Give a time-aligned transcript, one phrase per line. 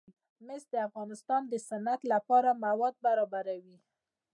[0.45, 3.77] مس د افغانستان د صنعت لپاره مواد برابروي.